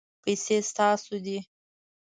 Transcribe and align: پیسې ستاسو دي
پیسې 0.23 0.57
ستاسو 0.69 1.15
دي 1.25 1.37